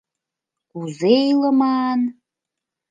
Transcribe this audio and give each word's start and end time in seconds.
Кузе 0.71 1.11
илыман? 1.31 1.99